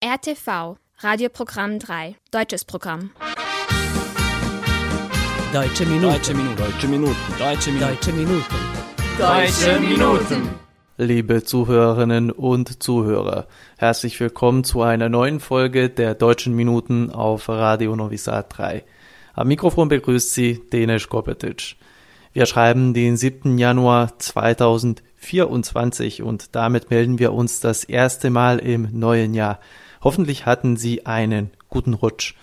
RTV, 0.00 0.76
Radioprogramm 0.98 1.80
3, 1.80 2.14
deutsches 2.30 2.64
Programm. 2.64 3.10
Deutsche 5.52 5.86
Minuten. 5.86 6.12
Deutsche 6.12 6.34
Minuten. 6.34 6.56
Deutsche 6.56 6.86
Minuten. 6.86 7.16
Deutsche 7.36 7.72
Minuten. 7.72 7.90
Deutsche 7.90 8.12
Minuten. 8.12 8.44
Deutsche 9.18 9.80
Minuten. 9.80 10.50
Liebe 10.98 11.42
Zuhörerinnen 11.42 12.30
und 12.30 12.80
Zuhörer, 12.80 13.48
herzlich 13.76 14.20
willkommen 14.20 14.62
zu 14.62 14.82
einer 14.82 15.08
neuen 15.08 15.40
Folge 15.40 15.90
der 15.90 16.14
Deutschen 16.14 16.54
Minuten 16.54 17.10
auf 17.10 17.48
Radio 17.48 17.96
Novi 17.96 18.18
Sad 18.18 18.56
3. 18.56 18.84
Am 19.34 19.48
Mikrofon 19.48 19.88
begrüßt 19.88 20.32
Sie 20.32 20.60
Denis 20.72 21.08
Kopetic. 21.08 21.74
Wir 22.32 22.46
schreiben 22.46 22.94
den 22.94 23.16
7. 23.16 23.58
Januar 23.58 24.16
2024 24.16 26.22
und 26.22 26.54
damit 26.54 26.88
melden 26.88 27.18
wir 27.18 27.32
uns 27.32 27.58
das 27.58 27.82
erste 27.82 28.30
Mal 28.30 28.60
im 28.60 28.90
neuen 28.92 29.34
Jahr. 29.34 29.58
Hoffentlich 30.02 30.46
hatten 30.46 30.76
Sie 30.76 31.06
einen 31.06 31.50
guten 31.68 31.94
Rutsch. 31.94 32.34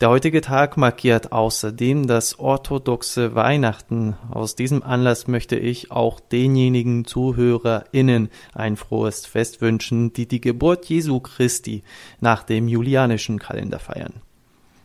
Der 0.00 0.10
heutige 0.10 0.40
Tag 0.40 0.76
markiert 0.76 1.32
außerdem 1.32 2.06
das 2.06 2.38
orthodoxe 2.38 3.34
Weihnachten. 3.34 4.16
Aus 4.30 4.56
diesem 4.56 4.82
Anlass 4.82 5.28
möchte 5.28 5.56
ich 5.56 5.92
auch 5.92 6.20
denjenigen 6.20 7.04
ZuhörerInnen 7.04 8.28
ein 8.52 8.76
frohes 8.76 9.24
Fest 9.24 9.62
wünschen, 9.62 10.12
die 10.12 10.26
die 10.26 10.40
Geburt 10.40 10.86
Jesu 10.86 11.20
Christi 11.20 11.84
nach 12.20 12.42
dem 12.42 12.68
julianischen 12.68 13.38
Kalender 13.38 13.78
feiern. 13.78 14.14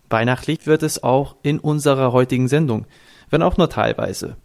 Weihnachtlich 0.10 0.68
wird 0.68 0.84
es 0.84 1.04
auch 1.04 1.36
in 1.42 1.60
unserer 1.60 2.12
heutigen 2.14 2.48
Sendung, 2.48 2.86
wenn 3.30 3.42
auch 3.42 3.58
nur 3.58 3.70
teilweise. 3.70 4.38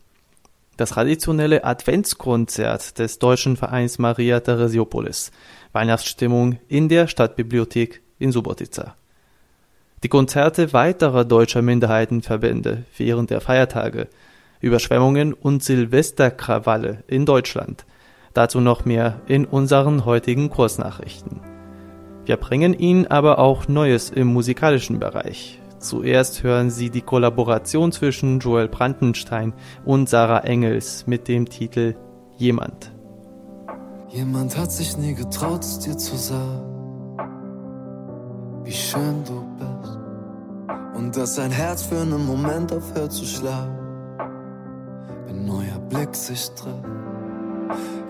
Das 0.76 0.90
traditionelle 0.90 1.64
Adventskonzert 1.64 2.98
des 2.98 3.20
Deutschen 3.20 3.56
Vereins 3.56 3.98
Maria 3.98 4.40
Theresiopolis. 4.40 5.30
Weihnachtsstimmung 5.72 6.58
in 6.68 6.88
der 6.88 7.06
Stadtbibliothek 7.06 8.02
in 8.18 8.32
Subotica. 8.32 8.96
Die 10.02 10.08
Konzerte 10.08 10.72
weiterer 10.72 11.24
deutscher 11.24 11.62
Minderheitenverbände 11.62 12.84
während 12.96 13.30
der 13.30 13.40
Feiertage, 13.40 14.08
Überschwemmungen 14.60 15.32
und 15.32 15.62
Silvesterkrawalle 15.62 17.04
in 17.06 17.24
Deutschland. 17.24 17.86
Dazu 18.32 18.60
noch 18.60 18.84
mehr 18.84 19.20
in 19.26 19.44
unseren 19.44 20.04
heutigen 20.04 20.50
Kursnachrichten. 20.50 21.40
Wir 22.24 22.36
bringen 22.36 22.74
Ihnen 22.74 23.06
aber 23.06 23.38
auch 23.38 23.68
Neues 23.68 24.10
im 24.10 24.26
musikalischen 24.26 24.98
Bereich. 24.98 25.60
Zuerst 25.84 26.42
hören 26.42 26.70
Sie 26.70 26.88
die 26.88 27.02
Kollaboration 27.02 27.92
zwischen 27.92 28.38
Joel 28.38 28.68
Brandenstein 28.68 29.52
und 29.84 30.08
Sarah 30.08 30.38
Engels 30.38 31.06
mit 31.06 31.28
dem 31.28 31.46
Titel 31.46 31.94
Jemand. 32.38 32.90
Jemand 34.08 34.56
hat 34.56 34.72
sich 34.72 34.96
nie 34.96 35.14
getraut, 35.14 35.62
dir 35.84 35.98
zu 35.98 36.16
sagen, 36.16 37.18
wie 38.64 38.72
schön 38.72 39.24
du 39.26 39.44
bist. 39.58 39.98
Und 40.94 41.14
dass 41.18 41.34
sein 41.34 41.50
Herz 41.50 41.82
für 41.82 42.00
einen 42.00 42.24
Moment 42.24 42.72
aufhört 42.72 43.12
zu 43.12 43.26
schlagen, 43.26 43.76
wenn 45.26 45.44
neuer 45.44 45.78
Blick 45.90 46.14
sich 46.14 46.48
trifft. 46.52 46.82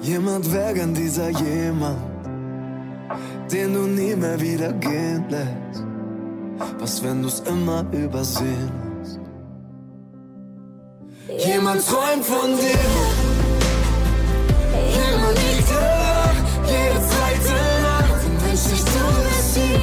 Jemand 0.00 0.52
wäre 0.52 0.74
gern 0.74 0.94
dieser 0.94 1.28
jemand, 1.30 1.98
den 3.52 3.74
du 3.74 3.80
nie 3.80 4.14
mehr 4.14 4.40
wieder 4.40 4.72
gehen 4.74 5.24
lässt. 5.28 5.93
Was, 6.78 7.02
wenn 7.02 7.22
du's 7.22 7.40
immer 7.40 7.84
übersehen 7.92 8.72
hast? 9.00 9.18
Jemand 11.46 11.86
träumt 11.86 12.24
von 12.24 12.56
dir. 12.56 12.78
Jemand 14.98 15.38
liegt 15.38 15.70
wach, 15.74 16.38
jede 16.66 17.00
zweite 17.10 17.54
Nacht 17.82 18.20
und 18.26 18.36
wünscht 18.44 18.68
sich, 18.68 18.84
du 18.84 19.04
bist 19.24 19.56
hier. 19.56 19.80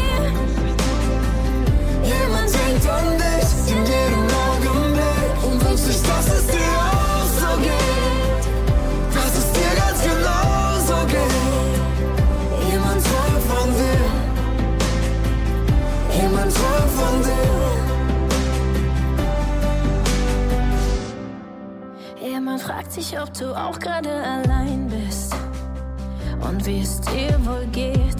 Jemand 2.04 2.50
denkt 2.54 2.86
an 2.90 3.18
dich 3.18 3.52
in 3.74 3.82
jedem 3.86 4.26
Augenblick 4.48 5.36
und 5.44 5.58
wünscht 5.66 5.86
sich, 5.86 6.02
dass 6.04 6.28
es 6.28 6.48
dir 6.48 6.81
fragt 22.82 22.94
sich, 22.94 23.20
ob 23.20 23.32
du 23.36 23.54
auch 23.56 23.80
gerade 23.80 24.10
allein 24.10 24.88
bist 24.88 25.36
und 26.50 26.66
wie 26.66 26.82
es 26.82 27.00
dir 27.02 27.38
wohl 27.46 27.66
geht. 27.72 28.18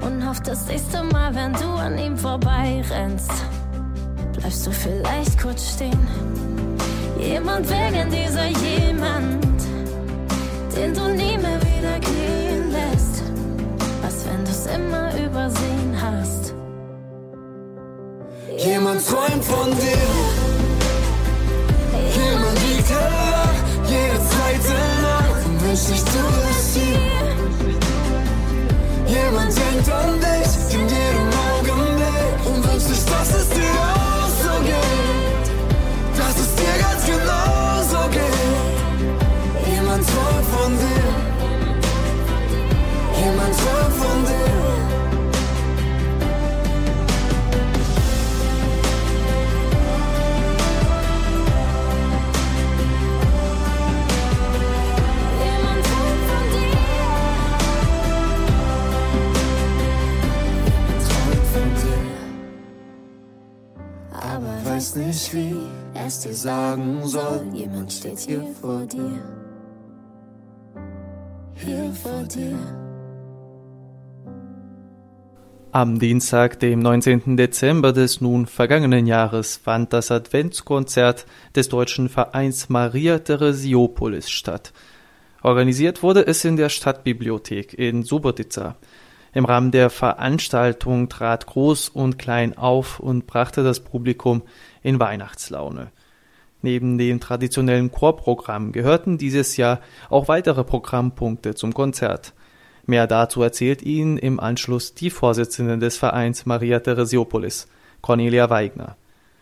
Und 0.00 0.26
hofft 0.26 0.48
das 0.48 0.66
nächste 0.66 1.04
Mal, 1.04 1.32
wenn 1.34 1.52
du 1.52 1.66
an 1.66 1.96
ihm 1.96 2.16
vorbeirennst, 2.16 3.30
bleibst 4.32 4.66
du 4.66 4.72
vielleicht 4.72 5.40
kurz 5.40 5.74
stehen. 5.74 6.08
Jemand 7.20 7.68
wegen 7.68 8.10
dieser 8.10 8.46
jemand, 8.46 9.44
den 10.74 10.94
du 10.94 11.08
nie 11.10 11.38
mehr 11.38 11.60
wieder 11.62 12.00
gehen 12.00 12.72
lässt. 12.72 13.22
Was, 14.02 14.26
wenn 14.26 14.44
du's 14.44 14.66
immer 14.66 15.10
übersehen 15.24 15.96
hast? 16.00 16.54
Jemand 18.56 19.06
träumt 19.06 19.44
von 19.44 19.70
dir. 19.70 20.37
Nacht 25.78 25.86
und 25.86 25.86
wünscht 25.86 25.86
sich, 25.86 26.02
du 26.04 26.22
bist 26.48 26.76
hier. 26.76 26.98
Jemand 29.06 29.52
weiß 64.88 64.96
nicht, 64.96 65.34
wie 65.34 65.56
es 65.94 66.20
dir 66.20 66.32
sagen 66.32 67.06
soll. 67.06 67.42
Jemand 67.52 67.92
steht 67.92 68.18
hier 68.20 68.42
vor 68.60 68.86
dir. 68.86 69.20
Hier 71.54 71.92
vor 71.92 72.22
dir. 72.22 72.56
Am 75.72 75.98
Dienstag, 75.98 76.60
dem 76.60 76.80
19. 76.80 77.36
Dezember 77.36 77.92
des 77.92 78.20
nun 78.22 78.46
vergangenen 78.46 79.06
Jahres, 79.06 79.58
fand 79.58 79.92
das 79.92 80.10
Adventskonzert 80.10 81.26
des 81.54 81.68
deutschen 81.68 82.08
Vereins 82.08 82.70
Maria 82.70 83.18
Theresiopolis 83.18 84.30
statt. 84.30 84.72
Organisiert 85.42 86.02
wurde 86.02 86.26
es 86.26 86.44
in 86.44 86.56
der 86.56 86.70
Stadtbibliothek 86.70 87.74
in 87.74 88.02
Subotica. 88.02 88.76
Im 89.32 89.44
Rahmen 89.44 89.70
der 89.70 89.90
Veranstaltung 89.90 91.08
trat 91.08 91.46
Groß 91.46 91.90
und 91.90 92.18
Klein 92.18 92.56
auf 92.56 92.98
und 92.98 93.26
brachte 93.26 93.62
das 93.62 93.80
Publikum 93.80 94.42
in 94.82 94.98
Weihnachtslaune. 94.98 95.90
Neben 96.62 96.98
dem 96.98 97.20
traditionellen 97.20 97.92
Chorprogramm 97.92 98.72
gehörten 98.72 99.18
dieses 99.18 99.56
Jahr 99.56 99.80
auch 100.10 100.28
weitere 100.28 100.64
Programmpunkte 100.64 101.54
zum 101.54 101.72
Konzert. 101.72 102.34
Mehr 102.86 103.06
dazu 103.06 103.42
erzählt 103.42 103.82
Ihnen 103.82 104.16
im 104.16 104.40
Anschluss 104.40 104.94
die 104.94 105.10
Vorsitzende 105.10 105.78
des 105.78 105.98
Vereins 105.98 106.46
Maria 106.46 106.80
Theresiopolis, 106.80 107.68
Cornelia 108.00 108.50
Weigner. 108.50 108.96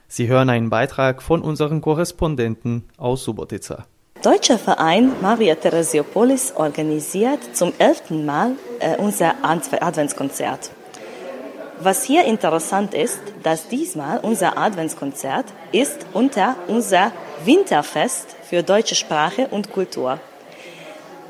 Sie 0.09 0.29
hören 0.29 0.51
einen 0.51 0.69
Beitrag 0.69 1.23
von 1.23 1.43
unseren 1.43 1.81
Korrespondenten 1.81 2.85
aus 2.97 3.25
Subotica. 3.25 3.87
Deutscher 4.27 4.59
Verein 4.59 5.13
Maria 5.23 5.55
Theresiopolis 5.55 6.53
organisiert 6.57 7.39
zum 7.53 7.73
elften 7.79 8.27
Mal 8.27 8.57
äh, 8.81 8.97
unser 8.97 9.37
Adv- 9.45 9.81
Adventskonzert. 9.81 10.73
Was 11.79 12.03
hier 12.03 12.25
interessant 12.25 12.93
ist, 12.93 13.21
dass 13.45 13.69
diesmal 13.69 14.19
unser 14.19 14.59
Adventskonzert 14.59 15.45
ist 15.71 16.07
unter 16.13 16.57
unser 16.67 17.13
Winterfest 17.45 18.35
für 18.51 18.65
deutsche 18.65 18.97
Sprache 18.97 19.47
und 19.47 19.73
Kultur. 19.73 20.19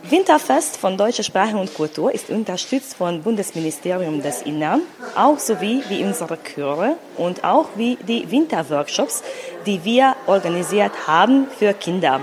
Winterfest 0.08 0.78
von 0.78 0.96
deutscher 0.96 1.24
Sprache 1.24 1.58
und 1.58 1.74
Kultur 1.74 2.14
ist 2.14 2.30
unterstützt 2.30 2.94
vom 2.94 3.20
Bundesministerium 3.20 4.22
des 4.22 4.40
Innern, 4.40 4.80
auch 5.14 5.38
sowie 5.38 5.82
wie 5.90 6.02
unsere 6.02 6.38
Chöre 6.42 6.96
und 7.18 7.44
auch 7.44 7.66
wie 7.74 7.98
die 8.08 8.30
Winterworkshops, 8.30 9.22
die 9.66 9.84
wir 9.84 10.16
organisiert 10.26 10.92
haben 11.06 11.48
für 11.58 11.74
Kinder. 11.74 12.22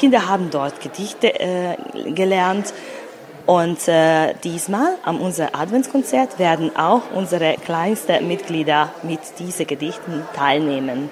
Kinder 0.00 0.26
haben 0.26 0.48
dort 0.50 0.80
Gedichte 0.80 1.38
äh, 1.38 1.76
gelernt 2.12 2.72
Und 3.50 3.88
äh, 3.88 4.34
diesmal 4.44 4.94
an 5.02 5.18
unserem 5.18 5.50
Adventskonzert 5.54 6.38
werden 6.38 6.74
auch 6.76 7.02
unsere 7.14 7.56
kleinsten 7.64 8.28
Mitglieder 8.28 8.94
mit 9.02 9.20
diesen 9.38 9.66
Gedichten 9.66 10.22
teilnehmen. 10.34 11.10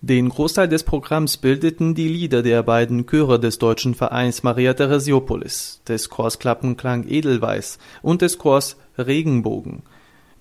Den 0.00 0.28
Großteil 0.28 0.68
des 0.68 0.82
Programms 0.82 1.36
bildeten 1.36 1.94
die 1.94 2.08
Lieder 2.08 2.42
der 2.42 2.62
beiden 2.62 3.06
Chöre 3.06 3.38
des 3.40 3.58
deutschen 3.58 3.94
Vereins 3.94 4.42
Maria 4.42 4.74
Theresiopolis, 4.74 5.80
des 5.88 6.10
Chors 6.10 6.38
Klappenklang 6.38 7.06
Edelweiß 7.08 7.78
und 8.02 8.20
des 8.20 8.38
Chors 8.38 8.76
Regenbogen. 8.98 9.82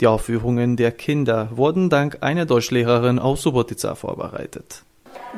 Die 0.01 0.07
Aufführungen 0.07 0.75
der 0.75 0.91
Kinder 0.91 1.49
wurden 1.51 1.89
dank 1.89 2.17
einer 2.21 2.45
Deutschlehrerin 2.45 3.19
aus 3.19 3.43
Subotica 3.43 3.95
vorbereitet. 3.95 4.83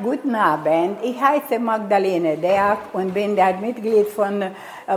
Guten 0.02 0.34
Abend, 0.34 0.98
ich 1.02 1.20
heiße 1.20 1.58
Magdalene 1.58 2.36
Deak 2.36 2.78
und 2.92 3.12
bin 3.12 3.34
der 3.34 3.54
Mitglied 3.56 4.08
von 4.08 4.42
äh, 4.42 4.52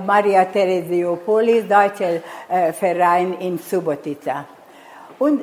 Maria 0.06 0.46
Theresiopolis, 0.46 1.68
Deutscher 1.68 2.22
äh, 2.48 2.72
Verein 2.72 3.34
in 3.40 3.58
Subotica. 3.58 4.46
Und 5.18 5.42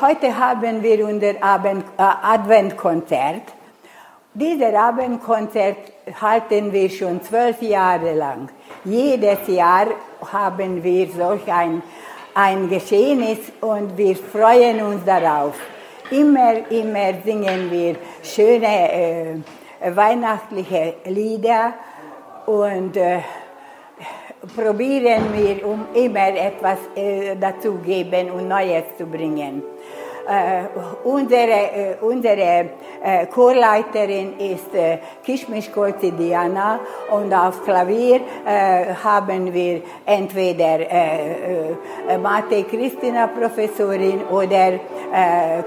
heute 0.00 0.38
haben 0.38 0.82
wir 0.82 1.06
unser 1.06 1.30
äh, 1.30 1.38
Adventkonzert. 1.98 3.42
Dieses 4.32 4.74
Abendkonzert 4.74 5.76
halten 6.20 6.72
wir 6.72 6.88
schon 6.90 7.22
zwölf 7.22 7.62
Jahre 7.62 8.14
lang. 8.14 8.48
Jedes 8.84 9.46
Jahr 9.48 9.86
haben 10.32 10.82
wir 10.82 11.08
solch 11.10 11.52
ein, 11.52 11.82
ein 12.34 12.68
Geschehnis 12.68 13.38
und 13.60 13.96
wir 13.96 14.16
freuen 14.16 14.82
uns 14.82 15.04
darauf. 15.04 15.54
Immer, 16.10 16.70
immer 16.70 17.14
singen 17.24 17.70
wir 17.70 17.96
schöne 18.22 18.92
äh, 18.92 19.36
weihnachtliche 19.94 20.96
Lieder 21.06 21.74
und 22.46 22.96
äh, 22.96 23.20
probieren 24.54 25.32
wir, 25.32 25.66
um 25.66 25.86
immer 25.94 26.28
etwas 26.28 26.78
äh, 26.94 27.34
dazu 27.36 27.74
geben 27.78 28.30
und 28.30 28.48
Neues 28.48 28.84
zu 28.98 29.06
bringen. 29.06 29.62
Äh, 30.26 30.64
unsere 31.04 31.52
äh, 31.52 31.96
unsere 32.00 32.70
äh, 33.02 33.26
Chorleiterin 33.26 34.38
ist 34.38 34.74
äh, 34.74 34.98
Kishmishkolzi 35.22 36.12
Diana 36.12 36.80
und 37.10 37.32
auf 37.34 37.62
Klavier 37.62 38.20
haben 39.04 39.52
wir 39.52 39.82
entweder 40.06 40.80
äh, 40.80 42.18
Mate 42.22 42.64
Christina 42.64 43.26
Professorin 43.26 44.22
oder 44.30 44.78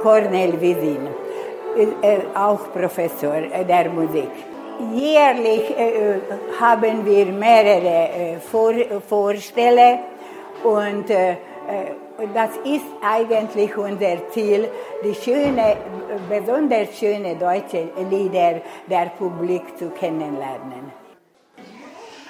Cornel 0.02 0.60
Visin, 0.60 1.08
äh, 2.02 2.18
auch 2.34 2.72
Professor 2.74 3.36
der 3.68 3.90
Musik. 3.90 4.32
Jährlich 4.94 5.70
äh, 5.78 6.20
haben 6.60 7.06
wir 7.06 7.26
mehrere 7.28 8.10
äh, 8.10 8.40
Vor 8.40 8.74
Vorstelle 9.08 10.00
und 10.64 11.10
äh, 11.10 11.36
das 12.34 12.52
ist 12.64 12.86
eigentlich 13.02 13.78
unser 13.78 14.30
Ziel, 14.32 14.70
die 15.04 15.14
schöne, 15.14 15.78
besonders 16.30 16.98
schöne 16.98 17.36
deutsche 17.36 17.90
Lieder 18.10 18.62
der 18.90 19.12
Publik 19.18 19.78
zu 19.78 19.90
kennenlernen. 19.92 21.07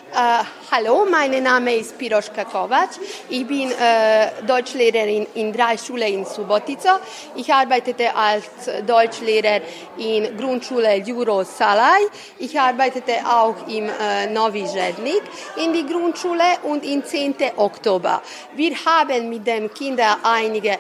Uh, 0.10 0.42
hallo, 0.72 1.06
mein 1.06 1.44
Name 1.44 1.76
ist 1.76 1.98
Piroschka 1.98 2.46
Kovac. 2.46 2.92
Ich 3.30 3.46
bin 3.46 3.70
äh, 3.72 4.42
Deutschlehrerin 4.48 5.28
in 5.36 5.52
drei 5.52 5.78
Schulen 5.78 6.14
in 6.14 6.26
Subotica. 6.26 7.02
Ich 7.36 7.54
arbeitete 7.54 8.16
als 8.16 8.46
Deutschlehrer 8.88 9.60
in 9.98 10.38
Grundschule 10.38 10.96
Juro 10.96 11.44
Salai. 11.44 12.08
Ich 12.40 12.58
arbeitete 12.58 13.16
auch 13.26 13.68
im 13.68 13.90
äh, 13.90 14.28
Novi 14.28 14.66
Žednik 14.66 15.24
in 15.58 15.74
die 15.74 15.86
Grundschule 15.86 16.58
und 16.64 16.86
im 16.86 17.04
10. 17.04 17.36
Oktober. 17.58 18.22
Wir 18.56 18.76
haben 18.86 19.28
mit 19.30 19.46
den 19.46 19.72
Kindern 19.74 20.16
einige 20.24 20.78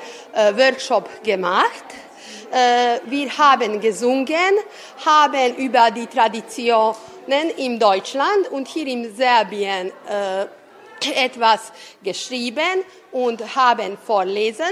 Workshops 0.55 1.11
gemacht. 1.23 1.85
Wir 3.05 3.37
haben 3.37 3.81
gesungen, 3.81 4.53
haben 5.05 5.55
über 5.57 5.91
die 5.91 6.07
Tradition 6.07 6.95
in 7.57 7.79
Deutschland 7.79 8.49
und 8.51 8.67
hier 8.67 8.87
in 8.87 9.15
Serbien 9.15 9.91
äh, 10.09 10.45
etwas 11.13 11.71
geschrieben 12.03 12.83
und 13.11 13.55
haben 13.55 13.97
vorlesen. 13.97 14.65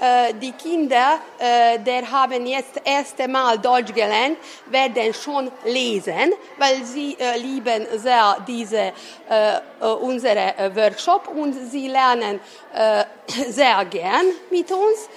Äh, 0.00 0.32
die 0.34 0.52
Kinder, 0.52 1.18
äh, 1.38 1.78
der 1.80 2.08
haben 2.08 2.46
jetzt 2.46 2.80
erste 2.84 3.26
Mal 3.26 3.58
Deutsch 3.58 3.92
gelernt, 3.92 4.38
werden 4.66 5.12
schon 5.12 5.50
lesen, 5.64 6.34
weil 6.56 6.84
sie 6.84 7.16
äh, 7.18 7.36
lieben 7.36 7.84
sehr 7.96 8.36
diese 8.46 8.92
äh, 9.28 9.84
unsere 10.00 10.54
Workshop 10.74 11.28
und 11.28 11.52
sie 11.70 11.88
lernen 11.88 12.40
sehr 13.48 13.84
gern 13.84 14.26
mit 14.50 14.70
uns. 14.72 15.08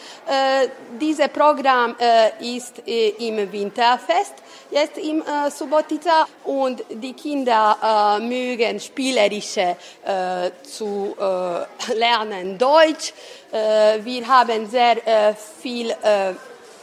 Dieses 1.00 1.28
Programm 1.30 1.96
ist 2.40 2.80
im 2.86 3.52
Winterfest 3.52 4.36
jetzt 4.72 4.98
im 4.98 5.22
äh, 5.22 5.52
Subotica 5.52 6.28
und 6.46 6.84
die 6.90 7.14
Kinder 7.14 7.78
äh, 7.84 8.20
mögen 8.20 8.80
spielerische 8.80 9.76
äh, 10.06 10.52
zu 10.64 11.16
äh, 11.20 11.94
lernen 11.94 12.58
Deutsch. 12.58 13.14
Äh, 13.52 14.04
wir 14.04 14.28
haben 14.28 14.70
sehr 14.70 15.06
äh, 15.06 15.34
viel 15.36 15.92
äh, 15.92 16.34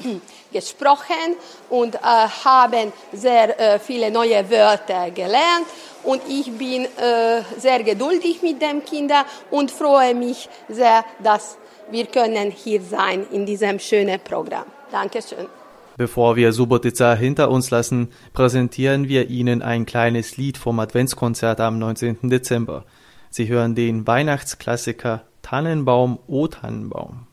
gesprochen 0.52 1.36
und 1.70 1.94
äh, 1.94 1.98
haben 1.98 2.92
sehr 3.12 3.58
äh, 3.58 3.78
viele 3.78 4.10
neue 4.10 4.48
Wörter 4.50 5.10
gelernt. 5.10 5.66
Und 6.04 6.22
ich 6.28 6.50
bin 6.52 6.84
äh, 6.84 7.42
sehr 7.58 7.82
geduldig 7.82 8.42
mit 8.42 8.62
den 8.62 8.84
Kindern 8.84 9.24
und 9.50 9.70
freue 9.70 10.14
mich 10.14 10.48
sehr, 10.68 11.04
dass 11.18 11.58
wir 11.90 12.06
können 12.06 12.50
hier 12.50 12.80
sein 12.82 13.26
in 13.32 13.44
diesem 13.44 13.78
schönen 13.78 14.20
Programm. 14.20 14.66
Dankeschön. 14.90 15.57
Bevor 15.98 16.36
wir 16.36 16.52
Subotica 16.52 17.14
hinter 17.14 17.50
uns 17.50 17.70
lassen, 17.70 18.10
präsentieren 18.32 19.08
wir 19.08 19.30
Ihnen 19.30 19.62
ein 19.62 19.84
kleines 19.84 20.36
Lied 20.36 20.56
vom 20.56 20.78
Adventskonzert 20.78 21.60
am 21.60 21.80
19. 21.80 22.30
Dezember. 22.30 22.84
Sie 23.30 23.48
hören 23.48 23.74
den 23.74 24.06
Weihnachtsklassiker 24.06 25.24
Tannenbaum, 25.42 26.20
O 26.28 26.46
Tannenbaum. 26.46 27.27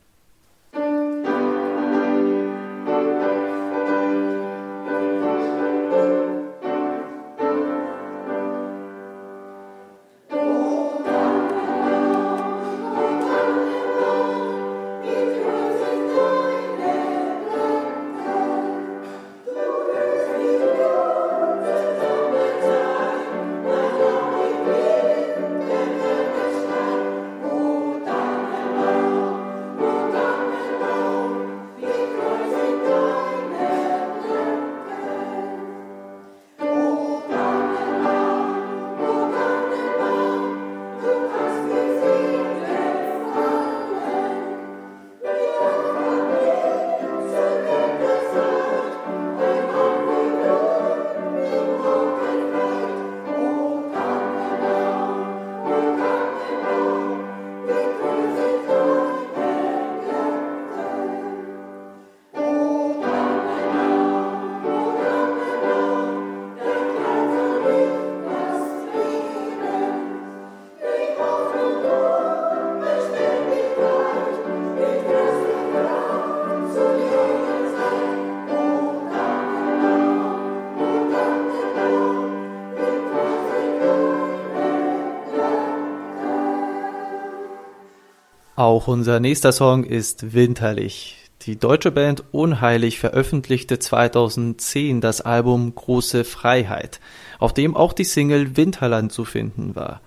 Auch 88.56 88.88
unser 88.88 89.20
nächster 89.20 89.52
Song 89.52 89.84
ist 89.84 90.32
winterlich. 90.32 91.18
Die 91.42 91.56
deutsche 91.56 91.90
Band 91.90 92.24
Unheilig 92.32 92.98
veröffentlichte 92.98 93.78
2010 93.78 95.02
das 95.02 95.20
Album 95.20 95.74
Große 95.74 96.24
Freiheit, 96.24 96.98
auf 97.38 97.52
dem 97.52 97.76
auch 97.76 97.92
die 97.92 98.04
Single 98.04 98.56
Winterland 98.56 99.12
zu 99.12 99.26
finden 99.26 99.76
war. 99.76 100.00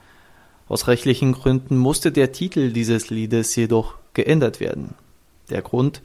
Aus 0.68 0.88
rechtlichen 0.88 1.34
Gründen 1.34 1.78
musste 1.78 2.12
der 2.12 2.32
Titel 2.32 2.72
dieses 2.72 3.12
Liedes 3.12 3.56
jedoch 3.56 3.94
geändert 4.16 4.60
werden. 4.60 4.96
Der 5.52 5.62
Grund? 5.62 6.02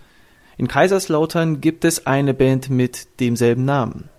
In 0.58 0.68
Kaiserslautern 0.68 1.62
gibt 1.62 1.86
es 1.86 2.06
eine 2.06 2.34
Band 2.34 2.68
mit 2.68 3.20
demselben 3.20 3.64
Namen. 3.64 4.10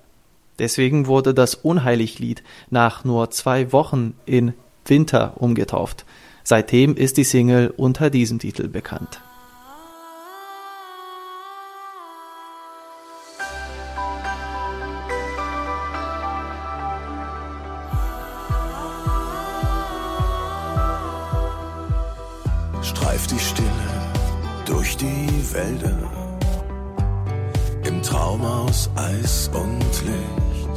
Deswegen 0.58 1.06
wurde 1.06 1.36
das 1.36 1.54
Unheiliglied 1.54 2.42
nach 2.72 3.04
nur 3.04 3.30
zwei 3.30 3.72
Wochen 3.72 4.16
in 4.26 4.56
Winter 4.84 5.34
umgetauft. 5.36 6.06
Seitdem 6.48 6.96
ist 6.96 7.18
die 7.18 7.24
Single 7.24 7.74
unter 7.76 8.12
diesem 8.12 8.38
Titel 8.38 8.68
bekannt. 8.68 9.20
Streif 22.84 23.26
die 23.26 23.40
Stille 23.40 23.68
durch 24.68 24.96
die 24.98 25.52
Wälder 25.52 26.12
im 27.88 28.04
Traum 28.04 28.46
aus 28.46 28.92
Eis 28.94 29.50
und 29.52 30.04
Licht 30.06 30.70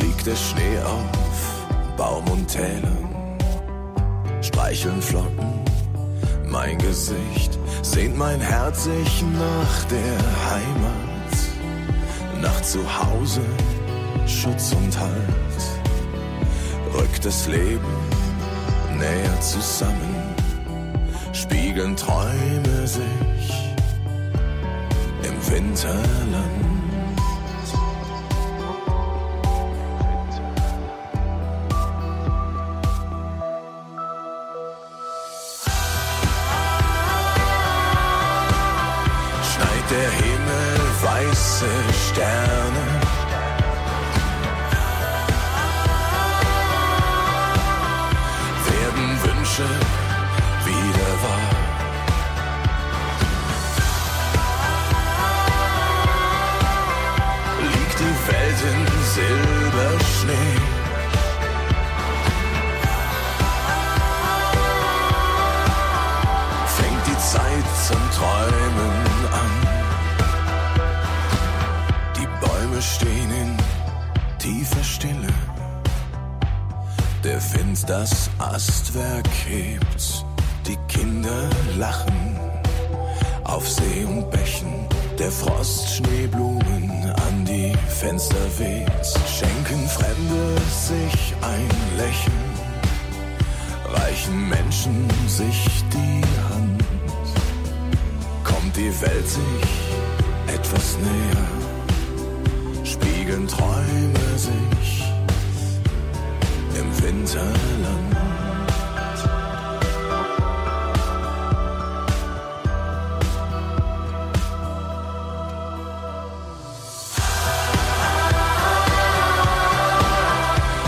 liegt 0.00 0.26
der 0.26 0.36
Schnee 0.36 0.78
auf 0.84 1.66
Baum 1.96 2.24
und 2.28 2.46
Tälern 2.46 3.17
streicheln 4.48 5.02
Flocken 5.02 5.58
mein 6.46 6.78
Gesicht, 6.78 7.58
sehnt 7.82 8.16
mein 8.16 8.40
Herz 8.40 8.84
sich 8.84 9.24
nach 9.38 9.84
der 9.84 10.18
Heimat, 10.50 11.34
nach 12.40 12.60
Zuhause, 12.62 13.42
Schutz 14.26 14.72
und 14.72 14.98
Halt, 14.98 15.62
rückt 16.94 17.24
das 17.24 17.46
Leben 17.46 17.94
näher 18.98 19.40
zusammen, 19.40 20.34
spiegeln 21.32 21.94
Träume 21.94 22.86
sich 22.86 23.76
im 25.22 25.52
Winterland. 25.52 26.67
Der 39.90 40.10
Himmel 40.10 40.78
weiße 41.02 41.66
Sterne. 42.10 43.07
Stille. 74.98 75.32
Der 77.22 77.40
Wind 77.54 77.88
das 77.88 78.28
Astwerk 78.38 79.28
hebt, 79.46 80.24
die 80.66 80.76
Kinder 80.88 81.48
lachen 81.76 82.36
auf 83.44 83.68
See 83.68 84.04
und 84.04 84.28
Bächen. 84.32 84.88
Der 85.16 85.30
Frost 85.30 85.88
Schneeblumen 85.88 87.12
an 87.28 87.44
die 87.44 87.72
Fenster 87.86 88.44
weht, 88.58 89.06
schenken 89.36 89.86
Fremde 89.86 90.56
sich 90.68 91.34
ein 91.42 91.70
Lächeln, 91.96 92.50
reichen 93.84 94.48
Menschen 94.48 95.08
sich 95.28 95.84
die 95.92 96.22
Hand. 96.52 96.84
Kommt 98.42 98.76
die 98.76 98.92
Welt 99.00 99.28
sich 99.28 100.54
etwas 100.56 100.96
näher 100.98 101.67
spiegeln 103.28 103.46
Träume 103.46 104.38
sich 104.38 105.04
im 106.78 107.02
Winterland. 107.02 108.16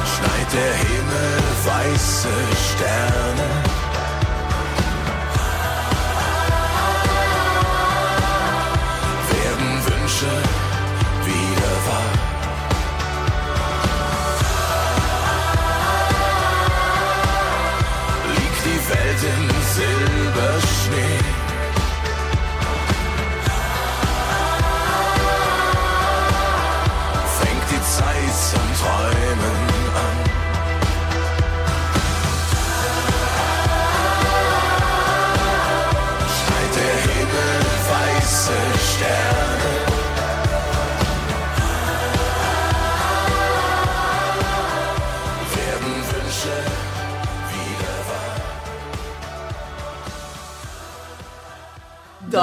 Schneit 0.06 0.52
der 0.52 0.75
Himmel 0.75 1.42
weiße 1.64 2.28
Sterne. 2.75 3.60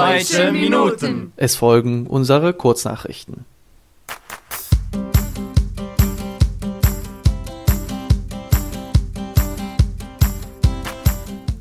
Deutsche 0.08 0.52
Minuten. 0.52 1.32
Es 1.36 1.56
folgen 1.56 2.06
unsere 2.06 2.54
Kurznachrichten. 2.54 3.44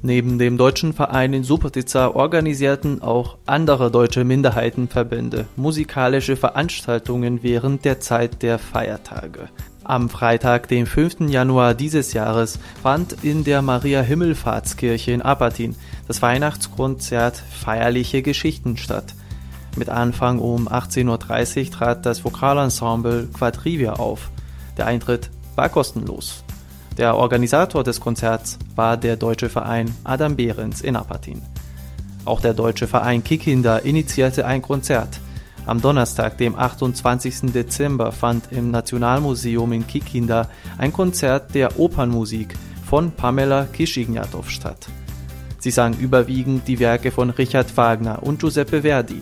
Neben 0.02 0.40
dem 0.40 0.58
deutschen 0.58 0.94
Verein 0.94 1.34
in 1.34 1.44
Subotica 1.44 2.08
organisierten 2.08 3.02
auch 3.02 3.38
andere 3.46 3.92
deutsche 3.92 4.24
Minderheitenverbände 4.24 5.48
musikalische 5.58 6.38
Veranstaltungen 6.38 7.44
während 7.44 7.84
der 7.84 8.00
Zeit 8.00 8.42
der 8.42 8.60
Feiertage. 8.60 9.50
Am 9.88 10.10
Freitag, 10.10 10.68
dem 10.68 10.86
5. 10.86 11.30
Januar 11.30 11.74
dieses 11.74 12.12
Jahres, 12.12 12.60
fand 12.84 13.24
in 13.24 13.46
der 13.46 13.62
Maria-Himmelfahrtskirche 13.62 15.14
in 15.14 15.22
Apatin 15.22 15.78
das 16.10 16.22
Weihnachtskonzert 16.22 17.38
Feierliche 17.38 18.22
Geschichten 18.22 18.76
statt. 18.76 19.16
Mit 19.78 19.88
Anfang 19.88 20.40
um 20.40 20.68
18.30 20.68 21.08
Uhr 21.68 21.72
trat 21.72 22.06
das 22.06 22.26
Vokalensemble 22.26 23.30
Quadrivia 23.32 23.94
auf. 23.94 24.30
Der 24.76 24.88
Eintritt 24.88 25.30
war 25.56 25.70
kostenlos. 25.70 26.44
Der 26.98 27.16
Organisator 27.16 27.86
des 27.86 28.02
Konzerts 28.02 28.60
war 28.76 28.98
der 28.98 29.16
deutsche 29.16 29.48
Verein 29.48 29.96
Adam 30.04 30.36
Behrens 30.36 30.82
in 30.82 30.98
Apatin. 30.98 31.42
Auch 32.26 32.42
der 32.42 32.54
deutsche 32.54 32.88
Verein 32.88 33.24
Kikinder 33.24 33.86
initiierte 33.86 34.46
ein 34.46 34.62
Konzert. 34.62 35.22
Am 35.68 35.82
Donnerstag, 35.82 36.38
dem 36.38 36.56
28. 36.56 37.52
Dezember, 37.52 38.14
fand 38.14 38.52
im 38.52 38.72
Nationalmuseum 38.72 39.74
in 39.74 39.86
Kikinda 39.86 40.50
ein 40.78 40.94
Konzert 40.94 41.54
der 41.54 41.78
Opernmusik 41.78 42.56
von 42.90 43.12
Pamela 43.12 43.66
Kischignatow 43.66 44.50
statt. 44.50 44.88
Sie 45.60 45.72
sang 45.72 45.94
überwiegend 45.98 46.68
die 46.70 46.80
Werke 46.80 47.12
von 47.12 47.32
Richard 47.32 47.76
Wagner 47.76 48.24
und 48.24 48.40
Giuseppe 48.40 48.84
Verdi. 48.84 49.22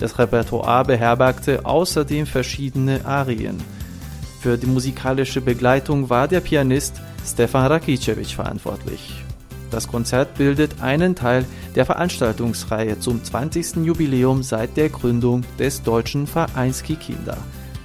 Das 0.00 0.18
Repertoire 0.18 0.84
beherbergte 0.84 1.64
außerdem 1.64 2.26
verschiedene 2.26 3.06
Arien. 3.06 3.62
Für 4.40 4.58
die 4.58 4.66
musikalische 4.66 5.40
Begleitung 5.40 6.10
war 6.10 6.26
der 6.26 6.40
Pianist 6.40 7.00
Stefan 7.24 7.66
Rakicevic 7.66 8.34
verantwortlich. 8.34 9.23
Das 9.70 9.88
Konzert 9.88 10.34
bildet 10.36 10.82
einen 10.82 11.14
Teil 11.14 11.44
der 11.74 11.86
Veranstaltungsreihe 11.86 12.98
zum 13.00 13.22
20. 13.22 13.84
Jubiläum 13.84 14.42
seit 14.42 14.76
der 14.76 14.88
Gründung 14.88 15.42
des 15.58 15.82
deutschen 15.82 16.26
Vereins 16.26 16.82
Kikinda. 16.82 17.36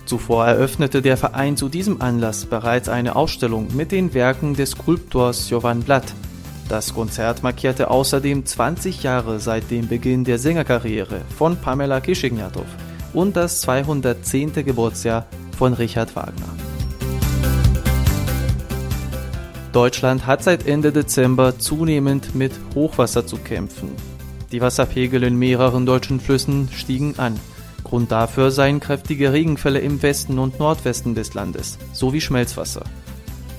Zuvor 0.06 0.48
eröffnete 0.48 1.02
der 1.02 1.18
Verein 1.18 1.56
zu 1.56 1.70
diesem 1.70 2.02
Anlass 2.02 2.46
bereits 2.46 2.90
eine 2.90 3.16
Ausstellung 3.16 3.68
mit 3.76 3.92
den 3.92 4.14
Werken 4.14 4.56
des 4.56 4.72
Skulptors 4.72 5.50
Jovan 5.50 5.82
Blatt. 5.82 6.14
Das 6.68 6.94
Konzert 6.94 7.44
markierte 7.44 7.90
außerdem 7.90 8.46
20 8.46 9.04
Jahre 9.04 9.40
seit 9.40 9.70
dem 9.72 9.88
Beginn 9.88 10.24
der 10.24 10.40
Sängerkarriere 10.40 11.22
von 11.38 11.58
Pamela 11.58 12.00
Kischignatow 12.00 12.66
und 13.14 13.36
das 13.36 13.62
210. 13.62 14.54
Geburtsjahr 14.66 15.26
von 15.58 15.74
Richard 15.74 16.16
Wagner. 16.16 16.69
Deutschland 19.72 20.26
hat 20.26 20.44
seit 20.44 20.66
Ende 20.66 20.92
Dezember 20.92 21.60
zunehmend 21.60 22.34
mit 22.34 22.54
Hochwasser 22.74 23.28
zu 23.28 23.38
kämpfen. 23.38 23.92
Die 24.52 24.62
Wasserpegel 24.62 25.22
in 25.24 25.38
mehreren 25.38 25.86
deutschen 25.86 26.20
Flüssen 26.20 26.70
stiegen 26.74 27.20
an. 27.20 27.40
Grund 27.84 28.12
dafür 28.12 28.50
seien 28.50 28.80
kräftige 28.80 29.32
Regenfälle 29.32 29.80
im 29.80 30.02
Westen 30.02 30.40
und 30.40 30.60
Nordwesten 30.60 31.14
des 31.14 31.36
Landes 31.36 31.78
sowie 31.94 32.20
Schmelzwasser. 32.20 32.84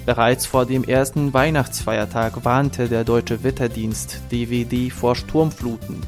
Bereits 0.05 0.47
vor 0.47 0.67
dem 0.67 0.83
ersten 0.83 1.33
Weihnachtsfeiertag 1.33 2.45
warnte 2.45 2.89
der 2.89 3.05
deutsche 3.05 3.45
Wetterdienst 3.45 4.21
DWD 4.33 4.93
vor 4.93 5.15
Sturmfluten. 5.15 6.01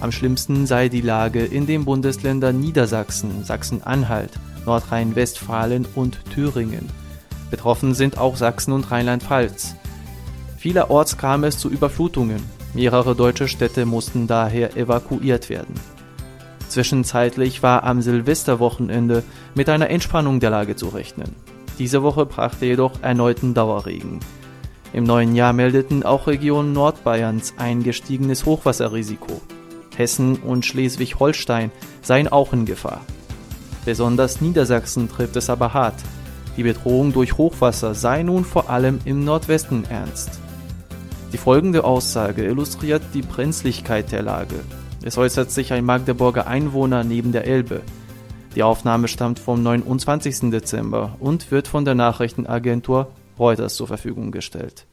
Am 0.00 0.12
schlimmsten 0.12 0.66
sei 0.66 0.88
die 0.88 1.02
Lage 1.02 1.44
in 1.44 1.66
den 1.66 1.84
Bundesländern 1.84 2.58
Niedersachsen, 2.58 3.44
Sachsen-Anhalt, 3.44 4.30
Nordrhein-Westfalen 4.64 5.86
und 5.94 6.24
Thüringen. 6.32 6.88
Betroffen 7.50 7.94
sind 7.94 8.18
auch 8.18 8.36
Sachsen 8.36 8.72
und 8.72 8.90
Rheinland-Pfalz. 8.90 9.76
Vielerorts 10.58 11.16
kam 11.16 11.44
es 11.44 11.58
zu 11.58 11.70
Überflutungen. 11.70 12.42
Mehrere 12.74 13.14
deutsche 13.14 13.48
Städte 13.48 13.86
mussten 13.86 14.26
daher 14.26 14.76
evakuiert 14.76 15.48
werden. 15.48 15.74
Zwischenzeitlich 16.68 17.62
war 17.62 17.84
am 17.84 18.02
Silvesterwochenende 18.02 19.22
mit 19.54 19.68
einer 19.68 19.90
Entspannung 19.90 20.40
der 20.40 20.50
Lage 20.50 20.76
zu 20.76 20.88
rechnen. 20.88 21.34
Diese 21.78 22.02
Woche 22.02 22.26
brachte 22.26 22.66
jedoch 22.66 23.02
erneuten 23.02 23.54
Dauerregen. 23.54 24.20
Im 24.92 25.04
neuen 25.04 25.34
Jahr 25.34 25.52
meldeten 25.52 26.02
auch 26.02 26.26
Regionen 26.26 26.72
Nordbayerns 26.72 27.54
ein 27.58 27.82
gestiegenes 27.82 28.44
Hochwasserrisiko. 28.46 29.40
Hessen 29.96 30.36
und 30.36 30.64
Schleswig-Holstein 30.66 31.70
seien 32.02 32.28
auch 32.28 32.52
in 32.52 32.66
Gefahr. 32.66 33.00
Besonders 33.84 34.40
Niedersachsen 34.40 35.08
trifft 35.08 35.36
es 35.36 35.48
aber 35.48 35.72
hart. 35.72 35.94
Die 36.56 36.62
Bedrohung 36.62 37.12
durch 37.12 37.36
Hochwasser 37.36 37.94
sei 37.94 38.22
nun 38.22 38.44
vor 38.44 38.70
allem 38.70 38.98
im 39.04 39.24
Nordwesten 39.24 39.84
ernst. 39.90 40.40
Die 41.32 41.38
folgende 41.38 41.84
Aussage 41.84 42.44
illustriert 42.44 43.02
die 43.12 43.22
Brenzlichkeit 43.22 44.10
der 44.10 44.22
Lage. 44.22 44.56
Es 45.02 45.18
äußert 45.18 45.50
sich 45.50 45.72
ein 45.72 45.84
Magdeburger 45.84 46.46
Einwohner 46.46 47.04
neben 47.04 47.32
der 47.32 47.46
Elbe. 47.46 47.82
Die 48.54 48.62
Aufnahme 48.62 49.06
stammt 49.06 49.38
vom 49.38 49.62
29. 49.62 50.50
Dezember 50.50 51.16
und 51.20 51.50
wird 51.50 51.68
von 51.68 51.84
der 51.84 51.94
Nachrichtenagentur 51.94 53.08
Reuters 53.38 53.74
zur 53.74 53.86
Verfügung 53.86 54.30
gestellt. 54.30 54.86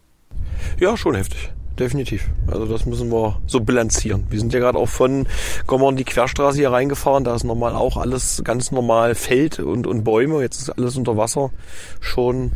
Ja, 0.80 0.98
schon 0.98 1.16
heftig. 1.16 1.54
Definitiv. 1.80 2.30
Also 2.48 2.66
das 2.66 2.86
müssen 2.86 3.12
wir 3.12 3.42
so 3.48 3.60
bilanzieren. 3.60 4.26
Wir 4.30 4.40
sind 4.40 4.54
ja 4.54 4.60
gerade 4.60 4.78
auch 4.78 4.90
von 4.90 5.26
Gommern 5.66 5.96
die 5.96 6.04
Querstraße 6.04 6.58
hier 6.58 6.72
reingefahren. 6.72 7.24
Da 7.24 7.34
ist 7.34 7.44
normal 7.44 7.74
auch 7.74 7.98
alles 7.98 8.42
ganz 8.44 8.72
normal 8.72 9.16
Feld 9.16 9.60
und, 9.60 9.88
und 9.88 10.04
Bäume. 10.04 10.42
Jetzt 10.42 10.62
ist 10.62 10.70
alles 10.70 10.98
unter 10.98 11.18
Wasser. 11.18 11.50
Schon 12.00 12.52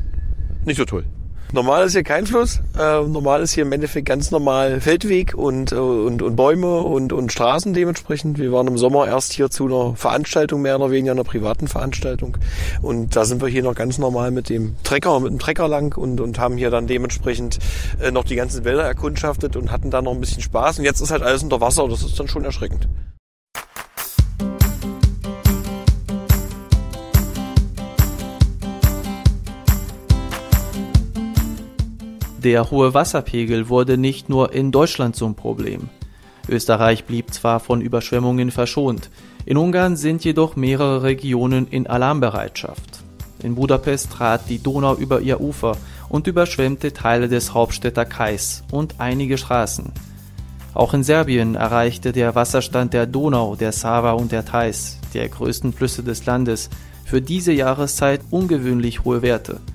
nicht 0.66 0.78
so 0.78 0.86
toll. 0.86 1.06
Normal 1.54 1.86
ist 1.86 1.94
hier 1.94 2.04
kein 2.04 2.26
Fluss. 2.28 2.60
Äh, 2.78 3.04
normal 3.04 3.42
ist 3.42 3.54
hier 3.54 3.64
im 3.64 3.72
Endeffekt 3.72 4.06
ganz 4.06 4.32
normal 4.32 4.82
Feldweg 4.82 5.34
und, 5.34 5.72
äh, 5.72 5.76
und, 5.76 6.22
und 6.22 6.36
Bäume 6.36 6.80
und, 6.80 7.14
und 7.14 7.32
Straßen 7.32 7.74
dementsprechend. 7.74 8.38
Wir 8.38 8.52
waren 8.52 8.68
im 8.68 8.78
Sommer 8.78 9.08
erst 9.08 9.32
hier 9.32 9.50
zu 9.50 9.66
einer 9.66 9.96
Veranstaltung, 9.96 10.62
mehr 10.62 10.76
oder 10.76 10.92
weniger 10.92 11.14
einer 11.14 11.24
privaten 11.24 11.70
Veranstaltung. 11.70 12.38
Und 12.82 13.16
da 13.16 13.24
sind 13.24 13.42
wir 13.42 13.48
hier 13.48 13.64
noch 13.64 13.76
ganz 13.76 13.98
normal 13.98 14.32
mit 14.32 14.50
dem 14.50 14.76
Trecker, 14.84 15.18
mit 15.22 15.32
dem 15.32 15.40
Trecker 15.40 15.70
lang 15.70 15.98
und, 15.98 16.20
und 16.20 16.38
haben 16.38 16.58
hier 16.58 16.70
dann 16.70 16.86
dementsprechend 16.86 17.60
äh, 18.02 18.12
noch 18.12 18.26
die 18.26 18.36
ganzen 18.36 18.66
Wälder 18.66 18.84
erkundschaftet 18.84 19.56
und 19.56 19.72
hatten 19.72 19.90
da 19.90 20.02
noch 20.02 20.12
ein 20.12 20.20
bisschen 20.20 20.42
Spaß. 20.42 20.80
Und 20.80 20.86
jetzt 20.86 21.00
ist 21.00 21.12
halt 21.12 21.24
alles 21.24 21.44
unter 21.44 21.62
Wasser. 21.62 21.88
Das 21.88 22.04
ist 22.04 22.20
dann 22.20 22.28
schon 22.28 22.44
erschreckend. 22.44 22.90
Der 32.48 32.72
hohe 32.72 32.94
Wasserpegel 32.94 33.68
wurde 33.68 33.98
nicht 33.98 34.30
nur 34.30 34.54
in 34.54 34.72
Deutschland 34.72 35.18
zum 35.18 35.36
Problem. 35.36 35.90
Österreich 36.48 37.04
blieb 37.04 37.34
zwar 37.34 37.60
von 37.60 37.82
Überschwemmungen 37.82 38.52
verschont, 38.52 39.10
in 39.46 39.58
Ungarn 39.58 39.98
sind 39.98 40.24
jedoch 40.24 40.56
mehrere 40.56 41.04
Regionen 41.04 41.68
in 41.68 41.88
Alarmbereitschaft. 41.88 43.04
In 43.44 43.56
Budapest 43.56 44.14
trat 44.14 44.48
die 44.48 44.64
Donau 44.64 44.96
über 44.96 45.20
ihr 45.20 45.42
Ufer 45.42 45.76
und 46.08 46.26
überschwemmte 46.28 46.94
Teile 46.94 47.28
des 47.28 47.54
Hauptstädter 47.54 48.06
Kais 48.06 48.64
und 48.72 48.96
einige 48.98 49.38
Straßen. 49.38 49.92
Auch 50.74 50.94
in 50.94 51.04
Serbien 51.04 51.56
erreichte 51.56 52.14
der 52.14 52.34
Wasserstand 52.34 52.94
der 52.94 53.08
Donau, 53.08 53.58
der 53.58 53.74
Sava 53.74 54.14
und 54.14 54.32
der 54.32 54.46
Theiß, 54.46 55.00
der 55.14 55.28
größten 55.28 55.74
Flüsse 55.74 56.02
des 56.02 56.26
Landes, 56.26 56.70
für 57.04 57.22
diese 57.22 57.52
Jahreszeit 57.52 58.22
ungewöhnlich 58.32 59.04
hohe 59.04 59.22
Werte– 59.22 59.60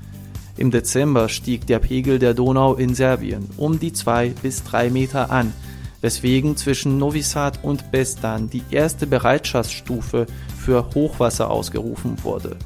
im 0.56 0.70
Dezember 0.70 1.28
stieg 1.28 1.66
der 1.66 1.78
Pegel 1.78 2.18
der 2.18 2.34
Donau 2.34 2.74
in 2.74 2.94
Serbien 2.94 3.48
um 3.56 3.78
die 3.78 3.92
zwei 3.92 4.34
bis 4.42 4.64
drei 4.64 4.90
Meter 4.90 5.30
an, 5.30 5.52
weswegen 6.00 6.56
zwischen 6.56 6.98
Novi 6.98 7.22
Sad 7.22 7.60
und 7.62 7.90
Bestan 7.90 8.50
die 8.50 8.62
erste 8.70 9.06
Bereitschaftsstufe 9.06 10.26
für 10.58 10.90
Hochwasser 10.94 11.50
ausgerufen 11.50 12.16
wurde. 12.22 12.56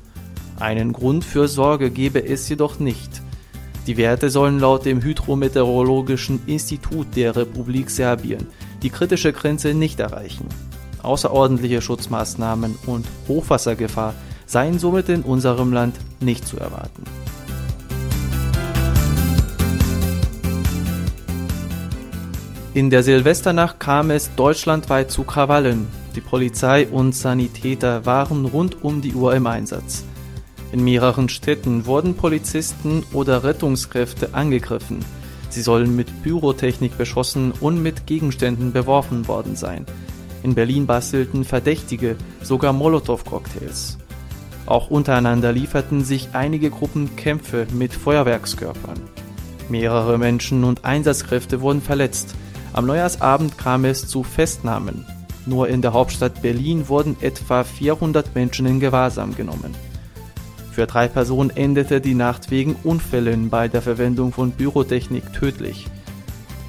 Einen 0.58 0.92
Grund 0.92 1.24
für 1.24 1.48
Sorge 1.48 1.90
gebe 1.90 2.26
es 2.26 2.48
jedoch 2.48 2.78
nicht. 2.78 3.22
Die 3.86 3.96
Werte 3.96 4.30
sollen 4.30 4.58
laut 4.58 4.84
dem 4.84 5.02
Hydrometeorologischen 5.02 6.40
Institut 6.46 7.14
der 7.14 7.36
Republik 7.36 7.90
Serbien 7.90 8.46
die 8.82 8.90
kritische 8.90 9.32
Grenze 9.32 9.74
nicht 9.74 10.00
erreichen. 10.00 10.46
Außerordentliche 11.02 11.80
Schutzmaßnahmen 11.80 12.76
und 12.86 13.06
Hochwassergefahr 13.28 14.14
seien 14.46 14.78
somit 14.78 15.08
in 15.08 15.22
unserem 15.22 15.72
Land 15.72 15.96
nicht 16.20 16.46
zu 16.46 16.58
erwarten. 16.58 17.04
In 22.76 22.90
der 22.90 23.02
Silvesternacht 23.02 23.80
kam 23.80 24.10
es 24.10 24.34
deutschlandweit 24.36 25.10
zu 25.10 25.24
Krawallen. 25.24 25.88
Die 26.14 26.20
Polizei 26.20 26.86
und 26.86 27.14
Sanitäter 27.14 28.04
waren 28.04 28.44
rund 28.44 28.84
um 28.84 29.00
die 29.00 29.14
Uhr 29.14 29.34
im 29.34 29.46
Einsatz. 29.46 30.04
In 30.72 30.84
mehreren 30.84 31.30
Städten 31.30 31.86
wurden 31.86 32.16
Polizisten 32.16 33.02
oder 33.14 33.44
Rettungskräfte 33.44 34.34
angegriffen. 34.34 35.02
Sie 35.48 35.62
sollen 35.62 35.96
mit 35.96 36.22
Pyrotechnik 36.22 36.98
beschossen 36.98 37.52
und 37.52 37.82
mit 37.82 38.06
Gegenständen 38.06 38.74
beworfen 38.74 39.26
worden 39.26 39.56
sein. 39.56 39.86
In 40.42 40.54
Berlin 40.54 40.84
bastelten 40.84 41.44
Verdächtige 41.44 42.16
sogar 42.42 42.74
Molotow-Cocktails. 42.74 43.96
Auch 44.66 44.90
untereinander 44.90 45.50
lieferten 45.50 46.04
sich 46.04 46.28
einige 46.34 46.68
Gruppen 46.68 47.16
Kämpfe 47.16 47.66
mit 47.72 47.94
Feuerwerkskörpern. 47.94 49.00
Mehrere 49.70 50.18
Menschen 50.18 50.62
und 50.62 50.84
Einsatzkräfte 50.84 51.62
wurden 51.62 51.80
verletzt. 51.80 52.34
Am 52.76 52.84
Neujahrsabend 52.84 53.56
kam 53.56 53.86
es 53.86 54.06
zu 54.06 54.22
Festnahmen. 54.22 55.06
Nur 55.46 55.66
in 55.68 55.80
der 55.80 55.94
Hauptstadt 55.94 56.42
Berlin 56.42 56.90
wurden 56.90 57.16
etwa 57.22 57.64
400 57.64 58.34
Menschen 58.34 58.66
in 58.66 58.80
Gewahrsam 58.80 59.34
genommen. 59.34 59.74
Für 60.72 60.86
drei 60.86 61.08
Personen 61.08 61.48
endete 61.48 62.02
die 62.02 62.12
Nacht 62.12 62.50
wegen 62.50 62.76
Unfällen 62.84 63.48
bei 63.48 63.68
der 63.68 63.80
Verwendung 63.80 64.30
von 64.30 64.52
Pyrotechnik 64.52 65.32
tödlich. 65.32 65.86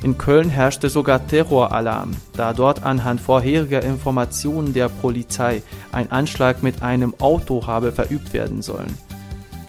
In 0.01 0.17
Köln 0.17 0.49
herrschte 0.49 0.89
sogar 0.89 1.27
Terroralarm, 1.27 2.11
da 2.37 2.53
dort 2.53 2.83
anhand 2.83 3.19
vorheriger 3.19 3.83
Informationen 3.83 4.71
der 4.71 4.87
Polizei 4.87 5.61
ein 5.91 6.09
Anschlag 6.09 6.63
mit 6.63 6.83
einem 6.83 7.15
Auto 7.19 7.67
habe 7.67 7.91
verübt 7.91 8.31
werden 8.31 8.61
sollen. 8.61 8.97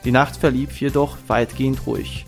Die 0.05 0.13
Nacht 0.13 0.37
verlief 0.37 0.81
jedoch 0.81 1.17
weitgehend 1.27 1.85
ruhig. 1.85 2.28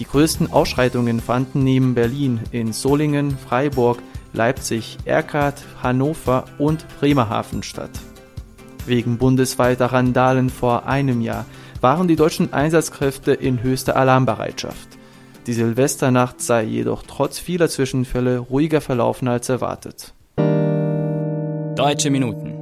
Die 0.00 0.06
größten 0.06 0.50
Ausschreitungen 0.50 1.20
fanden 1.20 1.62
neben 1.62 1.94
Berlin 1.94 2.40
in 2.52 2.72
Solingen, 2.72 3.36
Freiburg, 3.36 3.98
Leipzig, 4.32 4.96
Erkrath, 5.04 5.62
Hannover 5.82 6.46
und 6.56 6.86
Bremerhaven 6.98 7.62
statt. 7.62 7.90
Wegen 8.86 9.18
bundesweiter 9.18 9.86
Randalen 9.86 10.48
vor 10.48 10.86
einem 10.86 11.20
Jahr 11.20 11.44
waren 11.82 12.08
die 12.08 12.16
deutschen 12.16 12.54
Einsatzkräfte 12.54 13.32
in 13.32 13.62
höchster 13.62 13.94
Alarmbereitschaft. 13.94 14.88
Die 15.46 15.52
Silvesternacht 15.52 16.40
sei 16.40 16.64
jedoch 16.64 17.02
trotz 17.06 17.38
vieler 17.38 17.68
Zwischenfälle 17.68 18.38
ruhiger 18.38 18.80
verlaufen 18.80 19.28
als 19.28 19.50
erwartet. 19.50 20.14
Deutsche 21.76 22.10
Minuten 22.10 22.59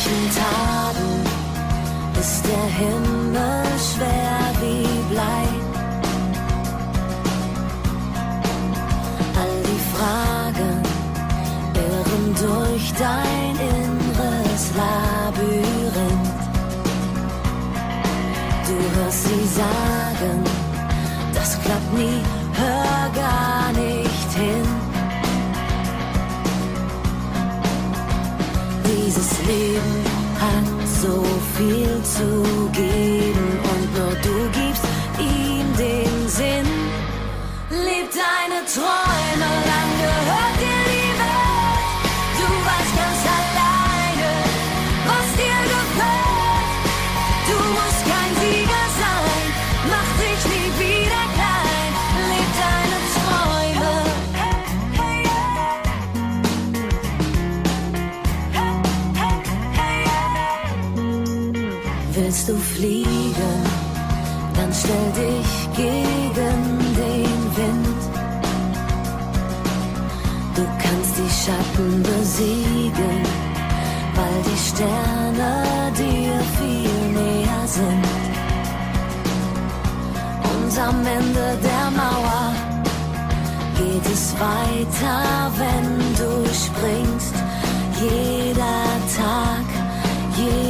manchen 0.00 0.30
Tagen 0.34 1.12
ist 2.18 2.44
der 2.44 2.66
Himmel 2.78 3.64
schwer 3.78 4.40
wie 4.60 4.86
Blei. 5.12 5.44
All 9.40 9.56
die 9.68 9.82
Fragen 9.94 10.82
irren 11.74 12.26
durch 12.34 12.92
dein 12.98 13.54
inneres 13.74 14.64
Labyrinth. 14.76 16.30
Du 18.66 18.76
hörst 19.00 19.22
sie 19.24 19.46
sagen, 19.60 20.44
das 21.34 21.60
klappt 21.62 21.92
nie, 21.94 22.22
hör 22.54 23.10
gar 23.14 23.72
nicht 23.72 24.32
hin. 24.34 24.66
Dieses 28.86 29.30
Leben 29.46 29.89
so 31.00 31.24
viel 31.56 32.02
zu 32.02 32.68
geben 32.72 33.48
und 33.72 33.84
nur 33.96 34.14
du 34.20 34.36
gibst 34.52 34.84
ihm 35.18 35.66
den 35.78 36.28
Sinn. 36.28 36.68
Leb 37.70 38.08
deine 38.12 38.60
Träume, 38.74 39.50
lang 39.70 39.90
gehört 40.04 40.56
dir 40.60 40.82
die 40.92 41.12
Welt. 41.20 41.86
Du 42.40 42.48
weißt 42.68 42.94
ganz 43.00 43.22
alleine, 43.38 44.30
was 45.08 45.26
dir 45.40 45.60
gefällt. 45.72 46.70
Du 47.48 47.56
musst 47.76 48.09
fliegen, 62.80 63.62
dann 64.54 64.72
stell 64.72 65.08
dich 65.22 65.52
gegen 65.76 66.60
den 67.00 67.40
Wind. 67.58 68.00
Du 70.56 70.64
kannst 70.82 71.12
die 71.20 71.32
Schatten 71.40 72.02
besiegen, 72.02 73.18
weil 74.16 74.38
die 74.48 74.60
Sterne 74.68 75.52
dir 76.00 76.36
viel 76.56 76.96
näher 77.18 77.64
sind. 77.66 78.06
Und 80.52 80.72
am 80.88 80.98
Ende 81.18 81.46
der 81.68 81.86
Mauer 82.00 82.46
geht 83.78 84.06
es 84.10 84.34
weiter, 84.48 85.50
wenn 85.60 85.88
du 86.20 86.32
springst. 86.64 87.34
Jeder 88.00 88.82
Tag, 89.18 89.66
jede 90.36 90.69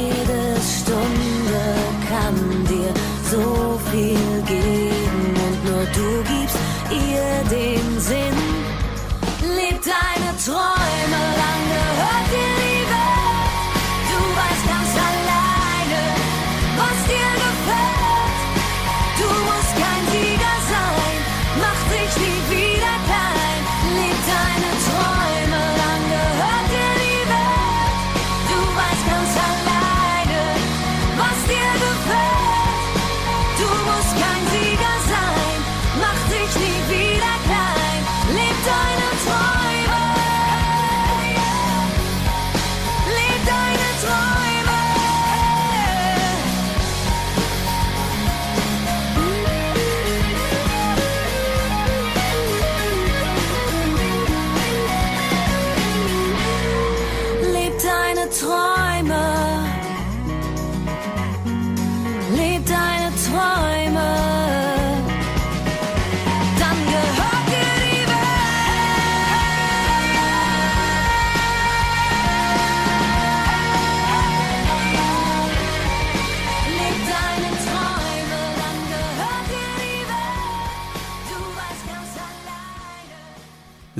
kann 2.31 2.65
dir 2.65 2.93
so 3.29 3.79
viel 3.91 4.41
geben 4.47 5.33
und 5.45 5.65
nur 5.65 5.85
du 5.97 6.23
gibst 6.23 6.57
ihr 6.89 7.49
den 7.49 7.99
Sinn. 7.99 8.37
Leb 9.55 9.79
deine 9.83 10.31
Träume, 10.45 11.10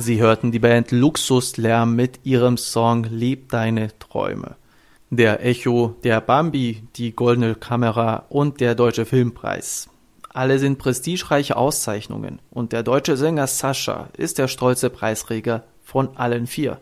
Sie 0.02 0.20
hörten 0.20 0.50
die 0.50 0.58
Band 0.58 0.90
Luxuslärm 0.90 1.94
mit 1.94 2.18
ihrem 2.24 2.56
Song 2.56 3.04
Leb 3.04 3.50
deine 3.50 3.96
Träume. 4.00 4.56
Der 5.10 5.46
Echo, 5.46 5.94
der 6.02 6.20
Bambi, 6.20 6.82
die 6.96 7.14
Goldene 7.14 7.54
Kamera 7.54 8.26
und 8.28 8.60
der 8.60 8.74
Deutsche 8.74 9.04
Filmpreis. 9.04 9.88
Alle 10.28 10.58
sind 10.58 10.78
prestigereiche 10.78 11.56
Auszeichnungen 11.56 12.40
und 12.50 12.72
der 12.72 12.82
deutsche 12.82 13.16
Sänger 13.16 13.46
Sascha 13.46 14.08
ist 14.16 14.38
der 14.38 14.48
stolze 14.48 14.90
Preisträger 14.90 15.62
von 15.84 16.16
allen 16.16 16.48
vier. 16.48 16.80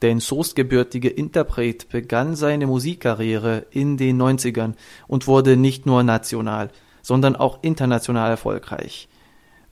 Der 0.00 0.10
in 0.10 0.20
Soest 0.20 0.54
gebürtige 0.54 1.08
Interpret 1.08 1.88
begann 1.88 2.36
seine 2.36 2.68
Musikkarriere 2.68 3.66
in 3.72 3.96
den 3.96 4.22
90ern 4.22 4.74
und 5.08 5.26
wurde 5.26 5.56
nicht 5.56 5.84
nur 5.84 6.04
national, 6.04 6.70
sondern 7.02 7.34
auch 7.34 7.58
international 7.62 8.30
erfolgreich. 8.30 9.08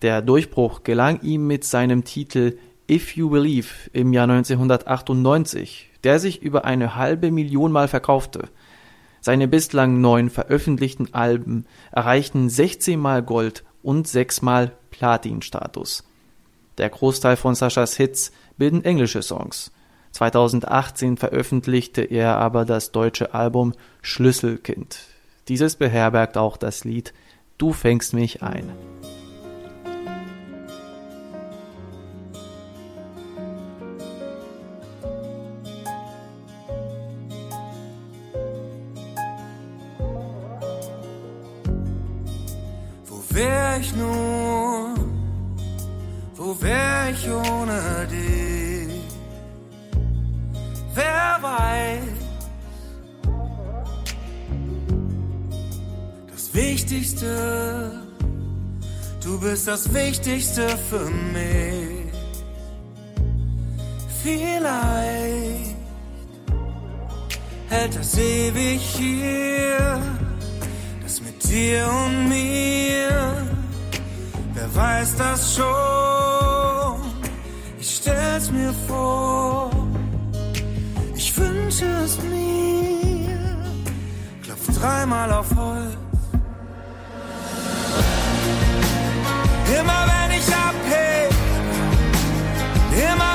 Der 0.05 0.21
Durchbruch 0.21 0.83
gelang 0.83 1.23
ihm 1.23 1.47
mit 1.47 1.64
seinem 1.64 2.05
Titel 2.05 2.59
If 2.90 3.17
You 3.17 3.31
Believe 3.31 3.69
im 3.95 4.12
Jahr 4.12 4.29
1998, 4.29 5.88
der 6.05 6.19
sich 6.19 6.43
über 6.43 6.67
eine 6.67 6.95
halbe 6.97 7.31
Million 7.31 7.73
Mal 7.73 7.88
verkaufte. 7.88 8.51
Seine 9.23 9.49
bislang 9.49 10.03
neun 10.03 10.29
veröffentlichten 10.29 11.14
Alben 11.14 11.64
erreichten 11.90 12.51
16 12.51 13.01
Mal 13.01 13.23
Gold 13.23 13.64
und 13.83 14.07
6 14.07 14.43
Mal 14.43 14.73
Platin-Status. 14.90 16.05
Der 16.77 16.90
Großteil 16.90 17.37
von 17.37 17.55
Saschas 17.55 17.97
Hits 17.97 18.31
bilden 18.59 18.85
englische 18.85 19.23
Songs. 19.23 19.73
2018 20.12 21.17
veröffentlichte 21.17 22.03
er 22.03 22.37
aber 22.37 22.67
das 22.67 22.93
deutsche 22.93 23.33
Album 23.33 23.73
Schlüsselkind. 24.03 24.99
Dieses 25.49 25.77
beherbergt 25.77 26.37
auch 26.37 26.59
das 26.59 26.85
Lied 26.85 27.14
Du 27.57 27.73
fängst 27.73 28.12
mich 28.12 28.43
ein. 28.43 28.71
Das 59.75 59.93
Wichtigste 59.93 60.69
für 60.89 61.11
mich. 61.37 62.13
Vielleicht 64.23 65.75
hält 67.71 67.97
das 67.97 68.17
ewig 68.17 68.81
hier 68.81 70.01
das 71.03 71.21
mit 71.23 71.43
dir 71.51 71.91
und 72.05 72.29
mir. 72.29 73.11
Wer 74.55 74.75
weiß 74.77 75.17
das 75.17 75.57
schon? 75.57 77.01
Ich 77.81 77.97
stell's 77.97 78.53
mir 78.53 78.73
vor. 78.87 79.71
Ich 81.17 81.37
wünsche 81.37 81.87
es 82.05 82.17
mir. 82.23 83.41
Klopf 84.41 84.79
dreimal 84.79 85.33
auf 85.33 85.53
Holz. 85.57 86.04
Immer 89.85 90.07
wenn 90.07 90.38
ich 90.38 90.49
abheb, 90.49 91.31
immer 92.90 93.34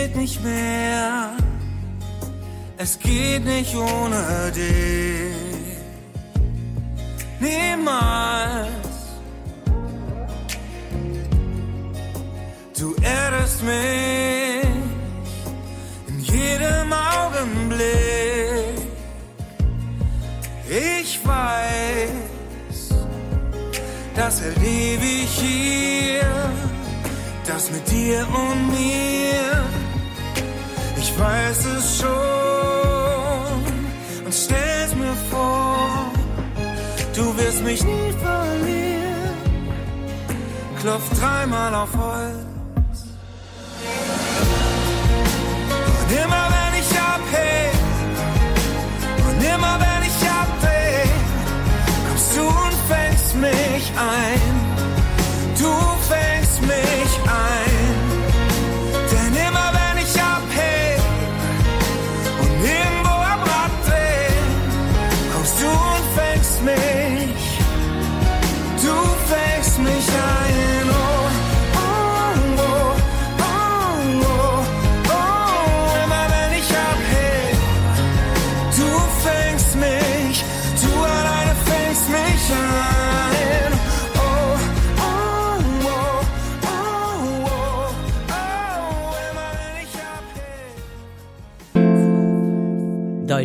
geht 0.00 0.16
nicht 0.16 0.42
mehr. 0.42 1.36
Es 2.78 2.98
geht 2.98 3.44
nicht 3.44 3.74
ohne 3.74 4.50
dich. 4.54 5.76
Niemals. 7.40 8.68
Du 12.78 12.94
erdest 13.02 13.62
mich 13.62 14.64
in 16.08 16.18
jedem 16.20 16.92
Augenblick. 16.92 17.88
Ich 21.02 21.20
weiß, 21.24 22.88
das 24.14 24.40
erlebe 24.40 25.08
ich 25.24 25.32
hier, 25.46 26.50
das 27.46 27.70
mit 27.70 27.90
dir 27.90 28.26
und 28.42 28.60
mir. 28.68 29.79
Ich 31.12 31.18
weiß 31.18 31.66
es 31.66 32.00
schon 32.00 32.08
und 34.24 34.34
stell's 34.34 34.94
mir 34.94 35.14
vor, 35.30 36.12
du 37.14 37.36
wirst 37.36 37.62
mich 37.64 37.82
nie 37.84 38.12
verlieren. 38.22 39.36
Klopf 40.80 41.20
dreimal 41.20 41.74
auf 41.74 41.90
Holz. 41.96 43.04
Und 46.00 46.12
immer 46.12 46.48
wenn 46.54 46.80
ich 46.80 46.90
abhebe 47.14 47.78
und 49.28 49.44
immer 49.54 49.78
wenn 49.84 50.02
ich 50.08 50.30
abdreh, 50.40 51.08
kommst 52.08 52.36
du 52.36 52.42
und 52.42 52.74
fängst 52.88 53.34
mich 53.36 53.92
ein. 53.98 54.69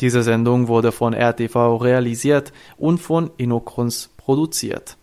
Diese 0.00 0.22
Sendung 0.22 0.68
wurde 0.68 0.92
von 0.92 1.14
RTV 1.14 1.76
realisiert 1.76 2.52
und 2.76 2.98
von 2.98 3.30
Inokruns 3.36 4.10
produziert. 4.16 4.96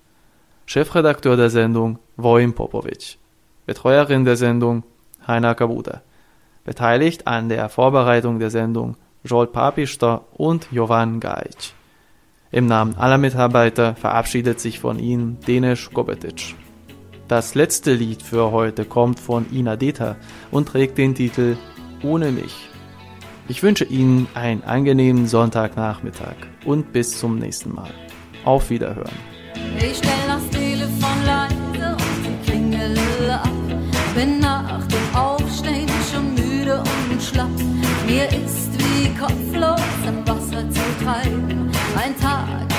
Chefredakteur 0.66 1.36
der 1.36 1.50
Sendung 1.50 2.00
Vojin 2.16 2.54
Popovic. 2.54 3.18
Betreuerin 3.66 4.26
der 4.26 4.36
Sendung 4.36 4.84
Heiner 5.28 5.56
Kabuda. 5.56 6.02
Beteiligt 6.64 7.28
an 7.28 7.50
der 7.50 7.70
Vorbereitung 7.70 8.40
der 8.40 8.50
Sendung 8.50 8.96
Joel 9.24 9.48
Papister 9.48 10.26
und 10.34 10.68
Jovan 10.72 11.20
Gajic. 11.20 11.74
Im 12.52 12.68
Namen 12.68 12.96
aller 12.96 13.18
Mitarbeiter 13.18 13.96
verabschiedet 13.96 14.60
sich 14.60 14.80
von 14.80 15.00
Ihnen 15.00 15.40
Denis 15.48 15.90
Gobetic. 15.92 16.56
Das 17.28 17.56
letzte 17.56 17.94
Lied 17.94 18.22
für 18.22 18.52
heute 18.52 18.86
kommt 18.86 19.20
von 19.20 19.52
Ina 19.52 19.76
Deta 19.76 20.18
und 20.52 20.68
trägt 20.68 20.98
den 20.98 21.16
Titel 21.16 21.58
Ohne 22.04 22.32
mich. 22.32 22.70
Ich 23.50 23.62
wünsche 23.62 23.84
Ihnen 23.84 24.28
einen 24.36 24.64
angenehmen 24.64 25.28
Sonntagnachmittag 25.28 26.36
und 26.64 26.94
bis 26.94 27.20
zum 27.20 27.40
nächsten 27.40 27.74
Mal. 27.74 27.92
Auf 28.46 28.70
Wiederhören. 28.70 29.12
Ich 29.78 29.98
stell 29.98 30.12
das 30.28 30.50
Telefon 30.50 31.26
leise 31.26 31.98
und 31.98 32.26
die 32.26 32.50
Klingel 32.50 32.98
ab. 33.32 33.50
Bin 34.16 34.40
nach 34.40 34.86
dem 34.88 35.16
Aufstehen 35.16 35.90
schon 36.12 36.36
müde 36.36 36.82
und 37.12 37.22
schlapp. 37.22 37.50
Mir 38.08 38.28
ist 38.30 38.72
wie 38.78 39.10
kopflos 39.20 39.82
im 40.08 40.26
Wasser 40.28 40.70
zu 40.70 41.04
treiben. 41.04 41.70
Ein 41.98 42.18
Tag, 42.20 42.73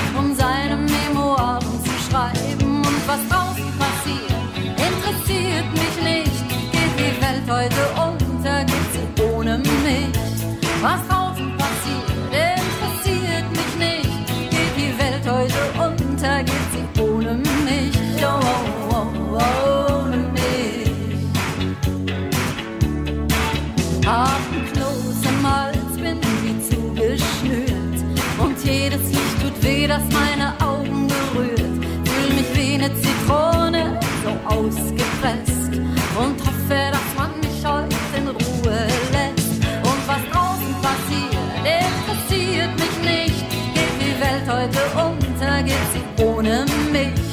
das 29.94 30.02
meine 30.12 30.52
Augen 30.60 31.06
berührt. 31.06 31.60
Fühl 32.04 32.34
mich 32.34 32.50
wie 32.54 32.74
eine 32.74 32.92
Zitrone, 32.94 34.00
so 34.24 34.30
ausgepresst. 34.54 35.72
Und 36.18 36.36
hoffe, 36.40 36.80
dass 36.94 37.08
man 37.16 37.30
mich 37.40 37.58
heute 37.64 37.96
in 38.16 38.26
Ruhe 38.28 38.78
lässt. 39.14 39.54
Und 39.90 40.02
was 40.10 40.22
draußen 40.32 40.74
passiert, 40.82 41.36
interessiert 41.80 42.72
mich 42.82 42.96
nicht. 43.12 43.44
Geht 43.74 43.94
die 44.00 44.14
Welt 44.20 44.46
heute 44.48 44.80
unter, 45.08 45.62
geht 45.62 45.86
sie 45.92 46.22
ohne 46.22 46.66
mich. 46.90 47.24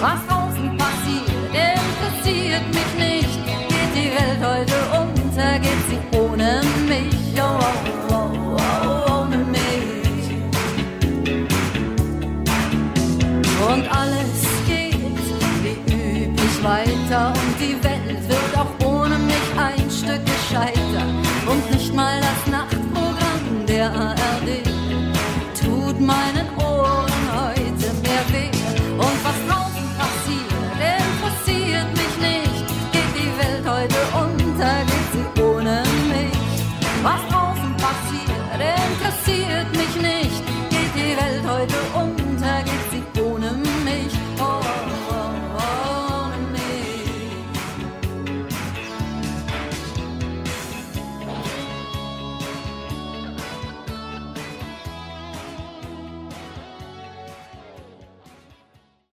Was 0.00 0.29